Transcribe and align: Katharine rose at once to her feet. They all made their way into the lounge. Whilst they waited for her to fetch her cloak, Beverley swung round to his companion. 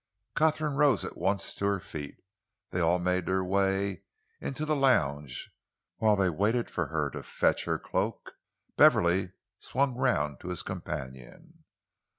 Katharine 0.35 0.77
rose 0.77 1.05
at 1.05 1.15
once 1.15 1.53
to 1.53 1.67
her 1.67 1.79
feet. 1.79 2.17
They 2.71 2.79
all 2.79 2.97
made 2.97 3.27
their 3.27 3.43
way 3.43 4.01
into 4.39 4.65
the 4.65 4.75
lounge. 4.75 5.51
Whilst 5.99 6.19
they 6.19 6.29
waited 6.31 6.71
for 6.71 6.87
her 6.87 7.11
to 7.11 7.21
fetch 7.21 7.65
her 7.65 7.77
cloak, 7.77 8.33
Beverley 8.75 9.33
swung 9.59 9.93
round 9.93 10.39
to 10.39 10.47
his 10.49 10.63
companion. 10.63 11.65